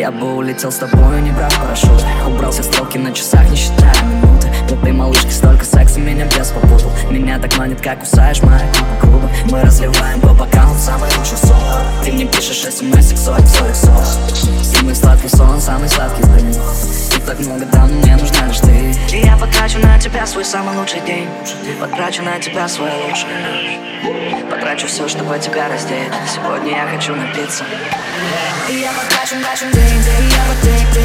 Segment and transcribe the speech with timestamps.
[0.00, 4.48] Я бы улетел с тобой, не брав парашют Убрался стрелки на часах, не считая минуты.
[4.66, 6.90] В этой малышке столько секса, меня без попутал.
[7.10, 9.30] Меня так манит, как кусаешь моя купа клуба.
[9.50, 11.54] Мы разливаем по бокалам самый лучший сон
[12.02, 14.06] Ты мне пишешь смс, сорок, сорок, сорок
[14.62, 16.56] Самый сладкий сон, самый сладкий день.
[17.10, 18.09] Ты так много дал, но мне
[19.40, 21.28] потрачу на тебя свой самый лучший день.
[21.80, 23.28] Потрачу на тебя свой лучший
[24.50, 26.12] Потрачу все, чтобы тебя раздеть.
[26.32, 27.64] Сегодня я хочу напиться.
[28.68, 30.99] И я потрачу, потрачу день, день, я потрачу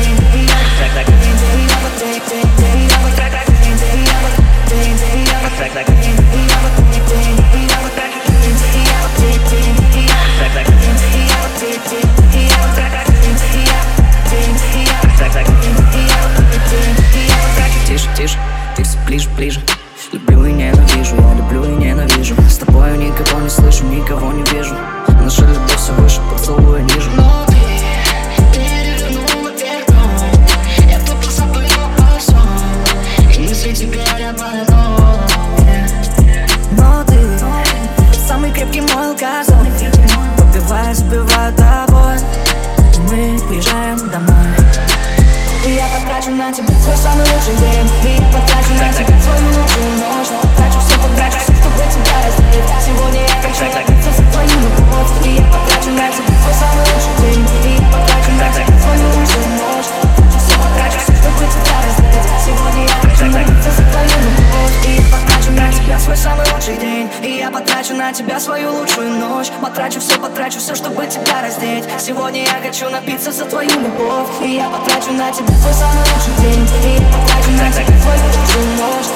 [18.85, 19.61] все ближе, ближе.
[20.11, 22.35] Люблю и ненавижу, я люблю и ненавижу.
[22.47, 24.75] С тобою никого не слышу, никого не вижу.
[25.21, 27.09] Наша любовь все выше, поцелуя ниже.
[27.17, 27.55] Но ты
[28.53, 29.85] перевернула вверх
[30.89, 32.37] Я тупо забыл о сон
[33.35, 34.37] И мысли теперь об
[36.77, 39.15] Но ты самый крепкий мой
[40.37, 42.17] Попивая, сбиваю тобой.
[43.09, 44.94] Мы уезжаем домой
[45.65, 47.89] И я потрачу на тебя свой самый лучший день.
[48.05, 50.29] И потрачу на тебя свою лучшую ночь.
[50.37, 55.41] Потрачу все, потрачу все, чтобы тебя раздеть Сегодня я хочу напиться за твою любовь И
[55.41, 57.41] я потрачу на тебя свой самый лучший день.
[57.65, 59.89] И потрачу на тебя свою лучшую ночь.
[60.53, 64.93] Потрачу все, потрачу все, чтобы тебя раздеть Сегодня я хочу напиться за твою любовь И
[64.93, 67.09] я потрачу на тебя свой самый лучший день.
[67.23, 69.49] И я потрачу на тебя свою лучшую ночь.
[69.61, 74.55] Потрачу все, потрачу все, чтобы тебя раздеть Сегодня я хочу напиться за твою любовь И
[74.55, 76.67] я потрачу потрачу на тебя твой самый лучший день.
[76.83, 79.14] И я потрачу на тебя твой лучший ночь